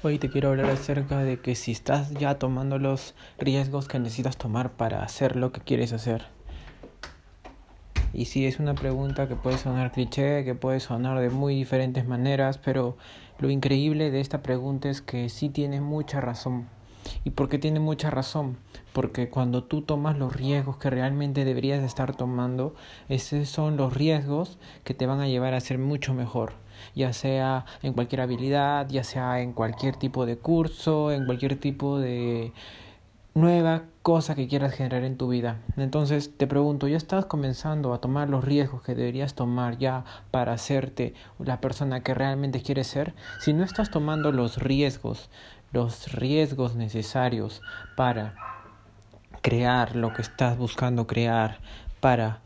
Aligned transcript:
Hoy 0.00 0.20
te 0.20 0.30
quiero 0.30 0.50
hablar 0.50 0.70
acerca 0.70 1.24
de 1.24 1.40
que 1.40 1.56
si 1.56 1.72
estás 1.72 2.12
ya 2.14 2.38
tomando 2.38 2.78
los 2.78 3.16
riesgos 3.36 3.88
que 3.88 3.98
necesitas 3.98 4.36
tomar 4.36 4.70
para 4.70 5.02
hacer 5.02 5.34
lo 5.34 5.50
que 5.50 5.60
quieres 5.60 5.92
hacer. 5.92 6.26
Y 8.12 8.26
sí, 8.26 8.46
es 8.46 8.60
una 8.60 8.76
pregunta 8.76 9.26
que 9.26 9.34
puede 9.34 9.58
sonar 9.58 9.90
cliché, 9.90 10.44
que 10.44 10.54
puede 10.54 10.78
sonar 10.78 11.18
de 11.18 11.30
muy 11.30 11.56
diferentes 11.56 12.06
maneras, 12.06 12.58
pero 12.58 12.96
lo 13.40 13.50
increíble 13.50 14.12
de 14.12 14.20
esta 14.20 14.40
pregunta 14.40 14.88
es 14.88 15.02
que 15.02 15.28
sí 15.28 15.48
tiene 15.48 15.80
mucha 15.80 16.20
razón. 16.20 16.68
¿Y 17.24 17.30
por 17.30 17.48
qué 17.48 17.58
tiene 17.58 17.80
mucha 17.80 18.10
razón? 18.10 18.56
Porque 18.92 19.28
cuando 19.28 19.64
tú 19.64 19.82
tomas 19.82 20.18
los 20.18 20.34
riesgos 20.34 20.76
que 20.76 20.90
realmente 20.90 21.44
deberías 21.44 21.82
estar 21.82 22.16
tomando, 22.16 22.74
esos 23.08 23.48
son 23.48 23.76
los 23.76 23.94
riesgos 23.94 24.58
que 24.84 24.94
te 24.94 25.06
van 25.06 25.20
a 25.20 25.28
llevar 25.28 25.54
a 25.54 25.60
ser 25.60 25.78
mucho 25.78 26.14
mejor 26.14 26.52
ya 26.94 27.12
sea 27.12 27.64
en 27.82 27.92
cualquier 27.92 28.20
habilidad, 28.20 28.88
ya 28.88 29.04
sea 29.04 29.40
en 29.40 29.52
cualquier 29.52 29.96
tipo 29.96 30.26
de 30.26 30.38
curso, 30.38 31.10
en 31.10 31.26
cualquier 31.26 31.58
tipo 31.58 31.98
de 31.98 32.52
nueva 33.34 33.84
cosa 34.02 34.34
que 34.34 34.48
quieras 34.48 34.72
generar 34.72 35.04
en 35.04 35.16
tu 35.16 35.28
vida. 35.28 35.60
Entonces 35.76 36.36
te 36.36 36.46
pregunto, 36.46 36.88
¿ya 36.88 36.96
estás 36.96 37.26
comenzando 37.26 37.92
a 37.92 38.00
tomar 38.00 38.28
los 38.28 38.44
riesgos 38.44 38.82
que 38.82 38.94
deberías 38.94 39.34
tomar 39.34 39.78
ya 39.78 40.04
para 40.30 40.54
hacerte 40.54 41.14
la 41.38 41.60
persona 41.60 42.02
que 42.02 42.14
realmente 42.14 42.62
quieres 42.62 42.88
ser? 42.88 43.14
Si 43.38 43.52
no 43.52 43.64
estás 43.64 43.90
tomando 43.90 44.32
los 44.32 44.58
riesgos, 44.58 45.30
los 45.72 46.12
riesgos 46.12 46.76
necesarios 46.76 47.62
para 47.96 48.34
crear 49.42 49.96
lo 49.96 50.12
que 50.12 50.22
estás 50.22 50.56
buscando 50.56 51.06
crear, 51.06 51.58
para 52.00 52.40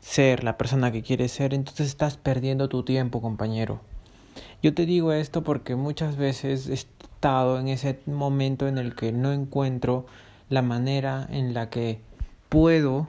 ser 0.00 0.44
la 0.44 0.56
persona 0.56 0.90
que 0.90 1.02
quieres 1.02 1.32
ser, 1.32 1.54
entonces 1.54 1.88
estás 1.88 2.16
perdiendo 2.16 2.68
tu 2.68 2.82
tiempo, 2.82 3.20
compañero. 3.20 3.80
Yo 4.62 4.74
te 4.74 4.86
digo 4.86 5.12
esto 5.12 5.42
porque 5.42 5.76
muchas 5.76 6.16
veces 6.16 6.68
he 6.68 6.74
estado 6.74 7.58
en 7.58 7.68
ese 7.68 7.98
momento 8.06 8.68
en 8.68 8.78
el 8.78 8.94
que 8.94 9.12
no 9.12 9.32
encuentro 9.32 10.06
la 10.48 10.62
manera 10.62 11.26
en 11.30 11.54
la 11.54 11.70
que 11.70 12.00
puedo 12.48 13.08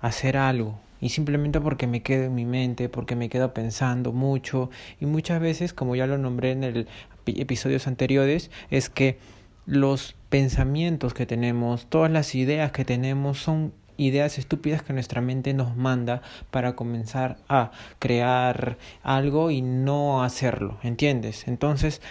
hacer 0.00 0.36
algo 0.36 0.78
y 1.00 1.10
simplemente 1.10 1.60
porque 1.60 1.86
me 1.86 2.02
quedo 2.02 2.24
en 2.24 2.34
mi 2.34 2.46
mente, 2.46 2.88
porque 2.88 3.16
me 3.16 3.28
quedo 3.28 3.52
pensando 3.52 4.12
mucho 4.12 4.70
y 5.00 5.06
muchas 5.06 5.40
veces, 5.40 5.74
como 5.74 5.96
ya 5.96 6.06
lo 6.06 6.16
nombré 6.16 6.52
en 6.52 6.64
el 6.64 6.88
episodios 7.26 7.86
anteriores, 7.86 8.50
es 8.70 8.90
que 8.90 9.18
los 9.66 10.14
pensamientos 10.28 11.14
que 11.14 11.26
tenemos, 11.26 11.86
todas 11.86 12.10
las 12.10 12.34
ideas 12.34 12.72
que 12.72 12.84
tenemos 12.84 13.38
son 13.38 13.72
ideas 13.96 14.38
estúpidas 14.38 14.82
que 14.82 14.92
nuestra 14.92 15.20
mente 15.20 15.54
nos 15.54 15.76
manda 15.76 16.22
para 16.50 16.74
comenzar 16.74 17.38
a 17.48 17.70
crear 17.98 18.76
algo 19.02 19.50
y 19.50 19.62
no 19.62 20.22
hacerlo, 20.22 20.78
¿entiendes? 20.82 21.46
Entonces, 21.46 22.02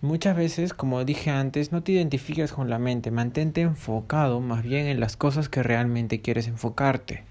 muchas 0.00 0.36
veces, 0.36 0.72
como 0.72 1.04
dije 1.04 1.30
antes, 1.30 1.72
no 1.72 1.82
te 1.82 1.92
identifiques 1.92 2.52
con 2.52 2.70
la 2.70 2.78
mente, 2.78 3.10
mantente 3.10 3.62
enfocado 3.62 4.40
más 4.40 4.62
bien 4.62 4.86
en 4.86 5.00
las 5.00 5.16
cosas 5.16 5.48
que 5.48 5.62
realmente 5.62 6.20
quieres 6.20 6.46
enfocarte. 6.46 7.24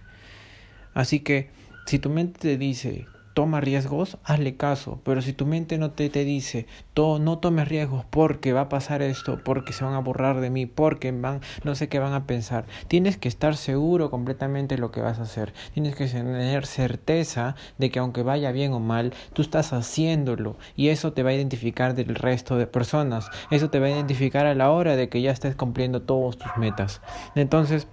Así 0.94 1.20
que, 1.22 1.50
si 1.86 2.00
tu 2.00 2.10
mente 2.10 2.40
te 2.40 2.58
dice 2.58 3.06
toma 3.36 3.60
riesgos, 3.60 4.18
hazle 4.24 4.56
caso. 4.56 5.02
Pero 5.04 5.22
si 5.22 5.34
tu 5.34 5.46
mente 5.46 5.78
no 5.78 5.92
te, 5.92 6.10
te 6.10 6.24
dice, 6.24 6.66
no 6.96 7.38
tomes 7.40 7.68
riesgos 7.68 8.06
porque 8.10 8.54
va 8.54 8.62
a 8.62 8.70
pasar 8.70 9.02
esto, 9.02 9.42
porque 9.44 9.74
se 9.74 9.84
van 9.84 9.94
a 9.94 10.00
borrar 10.00 10.40
de 10.40 10.50
mí, 10.50 10.66
porque 10.66 11.12
van, 11.12 11.42
no 11.66 11.76
sé 11.76 11.90
qué 11.90 12.00
van 12.00 12.14
a 12.14 12.26
pensar, 12.26 12.66
tienes 12.88 13.18
que 13.18 13.28
estar 13.28 13.58
seguro 13.58 14.10
completamente 14.10 14.76
de 14.76 14.82
lo 14.82 14.92
que 14.92 15.02
vas 15.02 15.20
a 15.20 15.24
hacer. 15.24 15.54
Tienes 15.74 15.96
que 15.96 16.08
tener 16.08 16.66
certeza 16.66 17.56
de 17.78 17.92
que 17.92 18.00
aunque 18.00 18.24
vaya 18.24 18.54
bien 18.54 18.72
o 18.72 18.80
mal, 18.80 19.14
tú 19.34 19.42
estás 19.42 19.74
haciéndolo 19.74 20.56
y 20.78 20.88
eso 20.88 21.12
te 21.12 21.22
va 21.22 21.32
a 21.32 21.34
identificar 21.34 21.94
del 21.94 22.16
resto 22.16 22.56
de 22.56 22.68
personas. 22.68 23.30
Eso 23.52 23.70
te 23.70 23.80
va 23.80 23.88
a 23.88 23.92
identificar 23.92 24.46
a 24.46 24.56
la 24.56 24.72
hora 24.72 24.96
de 24.96 25.10
que 25.10 25.22
ya 25.22 25.32
estés 25.32 25.58
cumpliendo 25.58 26.02
todas 26.02 26.38
tus 26.38 26.56
metas. 26.56 27.02
Entonces, 27.36 27.88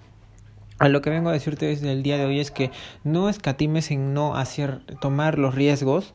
a 0.82 0.88
lo 0.88 1.00
que 1.00 1.10
vengo 1.10 1.30
a 1.30 1.32
decirte 1.32 1.66
desde 1.66 1.92
el 1.92 2.02
día 2.02 2.18
de 2.18 2.24
hoy 2.24 2.40
es 2.40 2.50
que 2.50 2.72
no 3.04 3.28
escatimes 3.28 3.92
en 3.92 4.14
no 4.14 4.34
hacer, 4.34 4.80
tomar 5.00 5.38
los 5.38 5.54
riesgos. 5.54 6.12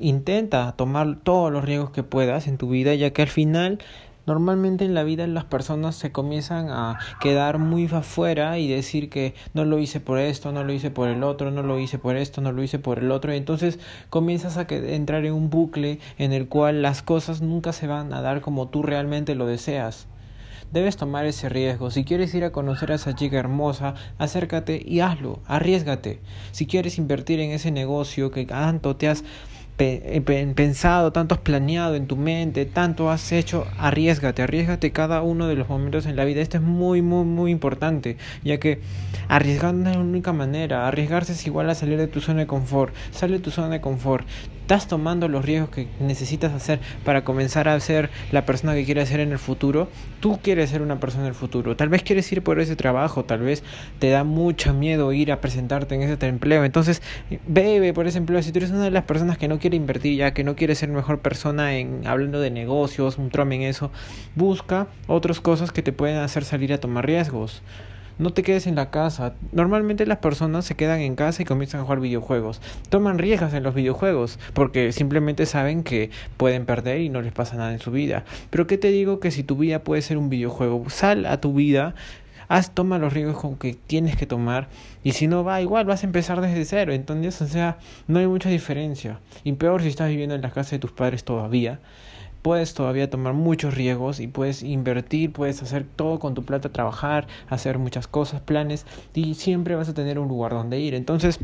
Intenta 0.00 0.72
tomar 0.72 1.20
todos 1.22 1.52
los 1.52 1.64
riesgos 1.64 1.90
que 1.90 2.02
puedas 2.02 2.48
en 2.48 2.58
tu 2.58 2.68
vida, 2.68 2.94
ya 2.94 3.12
que 3.12 3.22
al 3.22 3.28
final 3.28 3.78
Normalmente 4.24 4.84
en 4.84 4.94
la 4.94 5.02
vida 5.02 5.26
las 5.26 5.44
personas 5.44 5.96
se 5.96 6.12
comienzan 6.12 6.70
a 6.70 6.96
quedar 7.20 7.58
muy 7.58 7.86
afuera 7.86 8.56
y 8.56 8.68
decir 8.68 9.10
que 9.10 9.34
no 9.52 9.64
lo 9.64 9.80
hice 9.80 9.98
por 9.98 10.20
esto, 10.20 10.52
no 10.52 10.62
lo 10.62 10.72
hice 10.72 10.92
por 10.92 11.08
el 11.08 11.24
otro, 11.24 11.50
no 11.50 11.64
lo 11.64 11.80
hice 11.80 11.98
por 11.98 12.16
esto, 12.16 12.40
no 12.40 12.52
lo 12.52 12.62
hice 12.62 12.78
por 12.78 13.00
el 13.00 13.10
otro. 13.10 13.34
Y 13.34 13.36
entonces 13.36 13.80
comienzas 14.10 14.58
a 14.58 14.66
entrar 14.70 15.24
en 15.24 15.32
un 15.32 15.50
bucle 15.50 15.98
en 16.18 16.32
el 16.32 16.46
cual 16.46 16.82
las 16.82 17.02
cosas 17.02 17.42
nunca 17.42 17.72
se 17.72 17.88
van 17.88 18.12
a 18.14 18.20
dar 18.20 18.42
como 18.42 18.68
tú 18.68 18.84
realmente 18.84 19.34
lo 19.34 19.46
deseas. 19.46 20.06
Debes 20.72 20.96
tomar 20.96 21.26
ese 21.26 21.50
riesgo. 21.50 21.90
Si 21.90 22.02
quieres 22.02 22.34
ir 22.34 22.44
a 22.44 22.50
conocer 22.50 22.92
a 22.92 22.94
esa 22.94 23.14
chica 23.14 23.38
hermosa, 23.38 23.94
acércate 24.16 24.82
y 24.82 25.00
hazlo, 25.00 25.40
arriesgate. 25.46 26.20
Si 26.52 26.66
quieres 26.66 26.96
invertir 26.96 27.40
en 27.40 27.50
ese 27.50 27.70
negocio 27.70 28.30
que 28.30 28.46
tanto 28.46 28.96
te 28.96 29.08
has 29.08 29.22
pensado, 30.54 31.12
tanto 31.12 31.34
has 31.34 31.40
planeado 31.40 31.94
en 31.94 32.06
tu 32.06 32.16
mente, 32.16 32.64
tanto 32.64 33.10
has 33.10 33.32
hecho, 33.32 33.66
arriesgate, 33.78 34.42
arriesgate 34.42 34.92
cada 34.92 35.20
uno 35.22 35.46
de 35.46 35.56
los 35.56 35.68
momentos 35.68 36.06
en 36.06 36.16
la 36.16 36.24
vida. 36.24 36.40
Esto 36.40 36.56
es 36.56 36.62
muy, 36.62 37.02
muy, 37.02 37.24
muy 37.26 37.50
importante, 37.50 38.16
ya 38.42 38.58
que 38.58 38.80
arriesgando 39.28 39.90
es 39.90 39.96
la 39.96 40.02
única 40.02 40.32
manera. 40.32 40.88
Arriesgarse 40.88 41.32
es 41.32 41.46
igual 41.46 41.68
a 41.68 41.74
salir 41.74 41.98
de 41.98 42.06
tu 42.06 42.20
zona 42.22 42.40
de 42.40 42.46
confort. 42.46 42.94
Sale 43.10 43.34
de 43.34 43.40
tu 43.40 43.50
zona 43.50 43.68
de 43.68 43.80
confort. 43.82 44.26
Estás 44.72 44.88
tomando 44.88 45.28
los 45.28 45.44
riesgos 45.44 45.68
que 45.68 45.86
necesitas 46.00 46.54
hacer 46.54 46.80
para 47.04 47.24
comenzar 47.24 47.68
a 47.68 47.78
ser 47.78 48.08
la 48.30 48.46
persona 48.46 48.72
que 48.72 48.86
quieres 48.86 49.10
ser 49.10 49.20
en 49.20 49.30
el 49.30 49.38
futuro. 49.38 49.90
Tú 50.20 50.40
quieres 50.42 50.70
ser 50.70 50.80
una 50.80 50.98
persona 50.98 51.24
en 51.24 51.28
el 51.28 51.34
futuro. 51.34 51.76
Tal 51.76 51.90
vez 51.90 52.02
quieres 52.02 52.32
ir 52.32 52.40
por 52.40 52.58
ese 52.58 52.74
trabajo, 52.74 53.26
tal 53.26 53.40
vez 53.40 53.62
te 53.98 54.08
da 54.08 54.24
mucho 54.24 54.72
miedo 54.72 55.12
ir 55.12 55.30
a 55.30 55.42
presentarte 55.42 55.94
en 55.94 56.00
ese 56.00 56.26
empleo. 56.26 56.64
Entonces, 56.64 57.02
bebe 57.46 57.92
por 57.92 58.06
ese 58.06 58.16
empleo. 58.16 58.42
Si 58.42 58.50
tú 58.50 58.60
eres 58.60 58.70
una 58.70 58.84
de 58.84 58.90
las 58.90 59.04
personas 59.04 59.36
que 59.36 59.46
no 59.46 59.58
quiere 59.58 59.76
invertir 59.76 60.16
ya, 60.16 60.32
que 60.32 60.42
no 60.42 60.56
quiere 60.56 60.74
ser 60.74 60.88
mejor 60.88 61.18
persona 61.20 61.76
en 61.76 62.06
hablando 62.06 62.40
de 62.40 62.50
negocios, 62.50 63.18
un 63.18 63.28
trome 63.28 63.56
en 63.56 63.62
eso, 63.64 63.90
busca 64.36 64.86
otras 65.06 65.40
cosas 65.40 65.70
que 65.70 65.82
te 65.82 65.92
pueden 65.92 66.16
hacer 66.16 66.46
salir 66.46 66.72
a 66.72 66.78
tomar 66.78 67.04
riesgos. 67.04 67.62
No 68.18 68.32
te 68.32 68.42
quedes 68.42 68.66
en 68.66 68.74
la 68.74 68.90
casa. 68.90 69.34
Normalmente 69.52 70.06
las 70.06 70.18
personas 70.18 70.64
se 70.64 70.74
quedan 70.74 71.00
en 71.00 71.16
casa 71.16 71.42
y 71.42 71.44
comienzan 71.44 71.80
a 71.80 71.84
jugar 71.84 72.00
videojuegos. 72.00 72.60
Toman 72.88 73.18
riesgos 73.18 73.54
en 73.54 73.62
los 73.62 73.74
videojuegos 73.74 74.38
porque 74.52 74.92
simplemente 74.92 75.46
saben 75.46 75.82
que 75.82 76.10
pueden 76.36 76.66
perder 76.66 77.00
y 77.00 77.08
no 77.08 77.22
les 77.22 77.32
pasa 77.32 77.56
nada 77.56 77.72
en 77.72 77.78
su 77.78 77.90
vida. 77.90 78.24
Pero 78.50 78.66
¿qué 78.66 78.78
te 78.78 78.88
digo 78.88 79.18
que 79.18 79.30
si 79.30 79.42
tu 79.42 79.56
vida 79.56 79.82
puede 79.82 80.02
ser 80.02 80.18
un 80.18 80.28
videojuego? 80.28 80.88
Sal 80.90 81.24
a 81.26 81.40
tu 81.40 81.54
vida, 81.54 81.94
haz, 82.48 82.72
toma 82.72 82.98
los 82.98 83.12
riesgos 83.12 83.40
con 83.40 83.56
que 83.56 83.74
tienes 83.74 84.16
que 84.16 84.26
tomar 84.26 84.68
y 85.02 85.12
si 85.12 85.26
no 85.26 85.42
va 85.42 85.62
igual 85.62 85.86
vas 85.86 86.02
a 86.02 86.06
empezar 86.06 86.40
desde 86.40 86.64
cero, 86.66 86.92
entonces 86.92 87.40
o 87.40 87.46
sea, 87.46 87.78
no 88.08 88.18
hay 88.18 88.26
mucha 88.26 88.50
diferencia. 88.50 89.20
Y 89.42 89.52
peor 89.52 89.82
si 89.82 89.88
estás 89.88 90.10
viviendo 90.10 90.34
en 90.34 90.42
la 90.42 90.50
casa 90.50 90.72
de 90.72 90.78
tus 90.78 90.92
padres 90.92 91.24
todavía 91.24 91.80
puedes 92.42 92.74
todavía 92.74 93.08
tomar 93.08 93.32
muchos 93.32 93.74
riesgos 93.74 94.20
y 94.20 94.26
puedes 94.26 94.62
invertir, 94.62 95.32
puedes 95.32 95.62
hacer 95.62 95.84
todo 95.84 96.18
con 96.18 96.34
tu 96.34 96.44
plata, 96.44 96.68
trabajar, 96.70 97.28
hacer 97.48 97.78
muchas 97.78 98.08
cosas, 98.08 98.40
planes 98.40 98.84
y 99.14 99.34
siempre 99.34 99.76
vas 99.76 99.88
a 99.88 99.94
tener 99.94 100.18
un 100.18 100.28
lugar 100.28 100.52
donde 100.52 100.80
ir. 100.80 100.94
Entonces, 100.94 101.38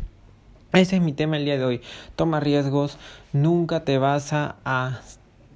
ese 0.73 0.97
es 0.97 1.01
mi 1.01 1.13
tema 1.13 1.37
el 1.37 1.45
día 1.45 1.57
de 1.57 1.65
hoy. 1.65 1.81
Toma 2.15 2.39
riesgos, 2.39 2.97
nunca 3.33 3.83
te 3.85 3.97
vas 3.97 4.33
a, 4.33 5.01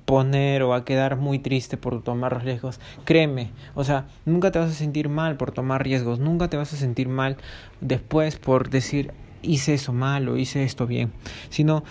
poner 0.06 0.64
o 0.64 0.74
a 0.74 0.84
quedar 0.84 1.16
muy 1.16 1.40
triste 1.40 1.78
por 1.78 2.04
tomar 2.04 2.44
riesgos. 2.44 2.80
Créeme, 3.06 3.52
o 3.74 3.86
sea, 3.86 4.06
nunca 4.26 4.52
te 4.52 4.60
vas 4.60 4.70
a 4.70 4.74
sentir 4.74 5.08
mal 5.08 5.38
por 5.38 5.52
tomar 5.54 5.82
riesgos, 5.82 6.20
nunca 6.20 6.50
te 6.50 6.58
vas 6.58 6.74
a 6.74 6.76
sentir 6.76 7.08
mal 7.08 7.38
después 7.80 8.36
por 8.36 8.70
decir 8.70 9.14
hice 9.42 9.76
eso 9.76 9.94
mal 9.94 10.28
o 10.28 10.36
hice 10.36 10.66
esto 10.66 10.88
bien, 10.88 11.14
sino 11.50 11.86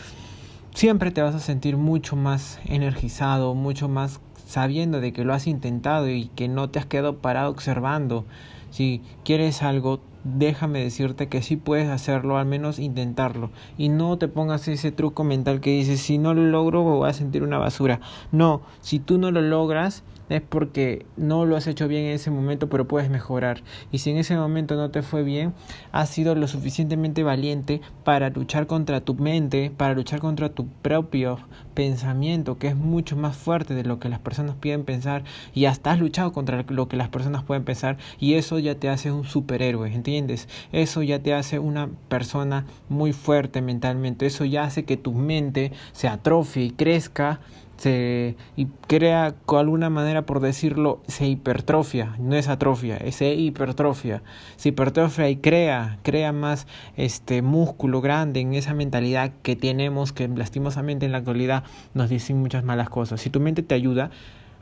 siempre 0.74 1.10
te 1.10 1.22
vas 1.22 1.34
a 1.34 1.40
sentir 1.40 1.76
mucho 1.76 2.16
más 2.16 2.60
energizado, 2.64 3.54
mucho 3.54 3.88
más 3.88 4.20
sabiendo 4.46 5.00
de 5.00 5.12
que 5.12 5.24
lo 5.24 5.34
has 5.34 5.46
intentado 5.46 6.08
y 6.08 6.26
que 6.34 6.48
no 6.48 6.70
te 6.70 6.78
has 6.78 6.86
quedado 6.86 7.18
parado 7.18 7.50
observando. 7.50 8.24
Si 8.70 9.02
quieres 9.24 9.62
algo, 9.62 10.00
déjame 10.24 10.82
decirte 10.82 11.28
que 11.28 11.42
sí 11.42 11.56
puedes 11.56 11.88
hacerlo, 11.88 12.38
al 12.38 12.46
menos 12.46 12.78
intentarlo. 12.78 13.50
Y 13.76 13.88
no 13.88 14.16
te 14.18 14.28
pongas 14.28 14.66
ese 14.68 14.92
truco 14.92 15.24
mental 15.24 15.60
que 15.60 15.70
dices, 15.70 16.00
si 16.00 16.18
no 16.18 16.34
lo 16.34 16.42
logro 16.42 16.82
voy 16.82 17.08
a 17.08 17.12
sentir 17.12 17.42
una 17.42 17.58
basura. 17.58 18.00
No, 18.30 18.62
si 18.80 18.98
tú 18.98 19.18
no 19.18 19.30
lo 19.30 19.42
logras, 19.42 20.02
es 20.32 20.42
porque 20.42 21.06
no 21.16 21.44
lo 21.44 21.56
has 21.56 21.66
hecho 21.66 21.88
bien 21.88 22.06
en 22.06 22.12
ese 22.12 22.30
momento, 22.30 22.68
pero 22.68 22.88
puedes 22.88 23.10
mejorar. 23.10 23.62
Y 23.90 23.98
si 23.98 24.10
en 24.10 24.16
ese 24.16 24.36
momento 24.36 24.76
no 24.76 24.90
te 24.90 25.02
fue 25.02 25.22
bien, 25.22 25.52
has 25.92 26.08
sido 26.08 26.34
lo 26.34 26.48
suficientemente 26.48 27.22
valiente 27.22 27.80
para 28.04 28.30
luchar 28.30 28.66
contra 28.66 29.00
tu 29.00 29.14
mente, 29.14 29.70
para 29.76 29.94
luchar 29.94 30.20
contra 30.20 30.48
tu 30.48 30.66
propio 30.66 31.38
pensamiento, 31.74 32.58
que 32.58 32.68
es 32.68 32.76
mucho 32.76 33.16
más 33.16 33.36
fuerte 33.36 33.74
de 33.74 33.84
lo 33.84 33.98
que 33.98 34.08
las 34.08 34.18
personas 34.18 34.56
pueden 34.56 34.84
pensar, 34.84 35.24
y 35.54 35.66
hasta 35.66 35.92
has 35.92 36.00
luchado 36.00 36.32
contra 36.32 36.64
lo 36.68 36.88
que 36.88 36.96
las 36.96 37.08
personas 37.08 37.44
pueden 37.44 37.64
pensar, 37.64 37.98
y 38.18 38.34
eso 38.34 38.58
ya 38.58 38.74
te 38.74 38.88
hace 38.88 39.12
un 39.12 39.24
superhéroe, 39.24 39.92
¿entiendes? 39.92 40.48
Eso 40.72 41.02
ya 41.02 41.22
te 41.22 41.34
hace 41.34 41.58
una 41.58 41.88
persona 42.08 42.66
muy 42.88 43.12
fuerte 43.12 43.62
mentalmente, 43.62 44.26
eso 44.26 44.44
ya 44.44 44.64
hace 44.64 44.84
que 44.84 44.96
tu 44.96 45.12
mente 45.12 45.72
se 45.92 46.08
atrofie 46.08 46.64
y 46.64 46.70
crezca 46.70 47.40
se 47.82 48.36
y 48.54 48.66
crea 48.86 49.34
con 49.44 49.58
alguna 49.58 49.90
manera 49.90 50.22
por 50.22 50.38
decirlo 50.38 51.00
se 51.08 51.26
hipertrofia 51.26 52.14
no 52.20 52.36
es 52.36 52.46
atrofia 52.46 52.96
es 52.96 53.20
hipertrofia. 53.20 54.22
Se 54.56 54.68
hipertrofia 54.68 55.28
y 55.28 55.36
crea 55.36 55.98
crea 56.02 56.32
más 56.32 56.68
este 56.96 57.42
músculo 57.42 58.00
grande 58.00 58.38
en 58.38 58.54
esa 58.54 58.72
mentalidad 58.72 59.32
que 59.42 59.56
tenemos 59.56 60.12
que 60.12 60.28
lastimosamente 60.28 61.06
en 61.06 61.12
la 61.12 61.18
actualidad 61.18 61.64
nos 61.92 62.08
dicen 62.08 62.38
muchas 62.38 62.62
malas 62.62 62.88
cosas. 62.88 63.20
Si 63.20 63.30
tu 63.30 63.40
mente 63.40 63.62
te 63.64 63.74
ayuda 63.74 64.10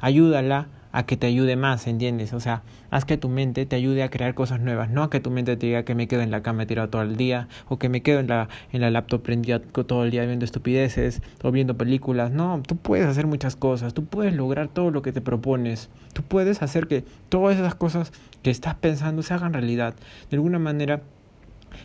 ayúdala 0.01 0.69
a 0.93 1.07
que 1.07 1.17
te 1.17 1.27
ayude 1.27 1.57
más, 1.57 1.87
¿entiendes? 1.87 2.33
O 2.33 2.41
sea, 2.41 2.63
haz 2.91 3.05
que 3.05 3.17
tu 3.17 3.29
mente 3.29 3.65
te 3.67 3.77
ayude 3.77 4.03
a 4.03 4.11
crear 4.11 4.35
cosas 4.35 4.61
nuevas, 4.61 4.91
no 4.91 5.03
a 5.03 5.11
que 5.11 5.21
tu 5.21 5.31
mente 5.31 5.57
te 5.57 5.67
diga 5.67 5.85
que 5.85 5.95
me 5.95 6.09
quedo 6.09 6.23
en 6.23 6.31
la 6.31 6.43
cama 6.43 6.67
tirado 6.67 6.89
todo 6.89 7.03
el 7.03 7.17
día 7.17 7.49
o 7.69 7.79
que 7.79 7.89
me 7.89 8.03
quedo 8.03 8.21
en 8.21 8.29
la, 8.29 8.49
en 8.73 8.81
la 8.81 8.91
laptop 8.91 9.23
prendida 9.23 9.61
todo 9.61 10.05
el 10.05 10.11
día 10.11 10.25
viendo 10.27 10.45
estupideces 10.45 11.23
o 11.43 11.51
viendo 11.53 11.77
películas. 11.77 12.31
No, 12.31 12.63
tú 12.67 12.77
puedes 12.77 13.07
hacer 13.07 13.27
muchas 13.27 13.57
cosas, 13.57 13.95
tú 13.95 14.05
puedes 14.05 14.35
lograr 14.35 14.69
todo 14.69 14.91
lo 14.91 15.03
que 15.03 15.13
te 15.13 15.21
propones, 15.21 15.91
tú 16.13 16.23
puedes 16.23 16.63
hacer 16.63 16.89
que 16.89 17.05
todas 17.29 17.57
esas 17.57 17.75
cosas 17.75 18.13
que 18.43 18.51
estás 18.51 18.75
pensando 18.75 19.23
se 19.23 19.35
hagan 19.35 19.53
realidad. 19.53 19.95
De 20.31 20.37
alguna 20.37 20.59
manera 20.59 21.03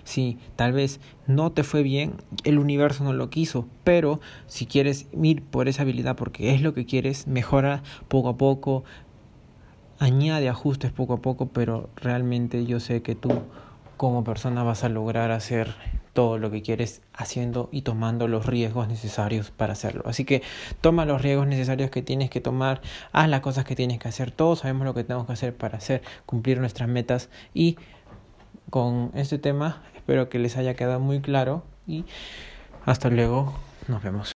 si 0.03 0.37
tal 0.55 0.73
vez 0.73 0.99
no 1.27 1.51
te 1.51 1.63
fue 1.63 1.83
bien, 1.83 2.15
el 2.43 2.59
universo 2.59 3.03
no 3.03 3.13
lo 3.13 3.29
quiso, 3.29 3.67
pero 3.83 4.19
si 4.47 4.65
quieres 4.65 5.07
ir 5.21 5.43
por 5.43 5.67
esa 5.67 5.83
habilidad 5.83 6.15
porque 6.15 6.53
es 6.53 6.61
lo 6.61 6.73
que 6.73 6.85
quieres, 6.85 7.27
mejora 7.27 7.83
poco 8.07 8.29
a 8.29 8.37
poco, 8.37 8.83
añade 9.99 10.49
ajustes 10.49 10.91
poco 10.91 11.13
a 11.13 11.21
poco, 11.21 11.47
pero 11.47 11.89
realmente 11.95 12.65
yo 12.65 12.79
sé 12.79 13.01
que 13.01 13.15
tú 13.15 13.31
como 13.97 14.23
persona 14.23 14.63
vas 14.63 14.83
a 14.83 14.89
lograr 14.89 15.31
hacer 15.31 15.73
todo 16.15 16.37
lo 16.37 16.49
que 16.49 16.61
quieres 16.61 17.01
haciendo 17.13 17.67
y 17.71 17.81
tomando 17.81 18.27
los 18.27 18.45
riesgos 18.45 18.87
necesarios 18.87 19.51
para 19.51 19.73
hacerlo. 19.73 20.03
Así 20.05 20.23
que 20.23 20.41
toma 20.79 21.05
los 21.05 21.21
riesgos 21.21 21.45
necesarios 21.45 21.89
que 21.89 22.01
tienes 22.01 22.29
que 22.29 22.39
tomar, 22.39 22.81
haz 23.11 23.27
las 23.29 23.41
cosas 23.41 23.65
que 23.65 23.75
tienes 23.75 23.99
que 23.99 24.07
hacer. 24.07 24.31
Todos 24.31 24.59
sabemos 24.59 24.85
lo 24.85 24.93
que 24.93 25.03
tenemos 25.03 25.27
que 25.27 25.33
hacer 25.33 25.55
para 25.55 25.77
hacer 25.77 26.01
cumplir 26.25 26.59
nuestras 26.59 26.87
metas 26.87 27.29
y 27.53 27.77
con 28.69 29.11
este 29.13 29.37
tema. 29.37 29.83
Espero 29.95 30.29
que 30.29 30.39
les 30.39 30.57
haya 30.57 30.75
quedado 30.75 30.99
muy 30.99 31.21
claro 31.21 31.63
y 31.87 32.05
hasta 32.85 33.09
luego. 33.09 33.53
Nos 33.87 34.03
vemos. 34.03 34.34